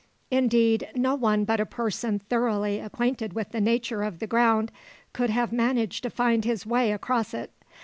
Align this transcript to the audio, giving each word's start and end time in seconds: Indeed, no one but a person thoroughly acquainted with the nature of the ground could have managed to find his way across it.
Indeed, 0.31 0.89
no 0.95 1.13
one 1.13 1.45
but 1.45 1.59
a 1.59 1.65
person 1.67 2.17
thoroughly 2.17 2.79
acquainted 2.79 3.33
with 3.33 3.49
the 3.51 3.61
nature 3.61 4.01
of 4.01 4.17
the 4.17 4.25
ground 4.25 4.71
could 5.13 5.29
have 5.29 5.51
managed 5.53 6.01
to 6.01 6.09
find 6.09 6.43
his 6.43 6.65
way 6.65 6.91
across 6.91 7.35
it. 7.35 7.51